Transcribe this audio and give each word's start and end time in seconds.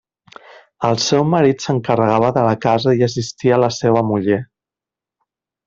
El 0.87 0.95
seu 1.07 1.25
marit 1.33 1.65
s'encarregava 1.65 2.33
de 2.39 2.47
la 2.49 2.55
casa 2.65 2.95
i 3.01 3.05
assistia 3.11 3.61
la 3.65 3.71
seua 3.79 4.05
muller. 4.13 4.43